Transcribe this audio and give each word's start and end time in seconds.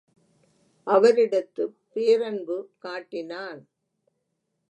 அவரிடத்துப் 0.87 1.75
பேரன்பு 1.93 2.57
காட்டினான். 2.77 3.61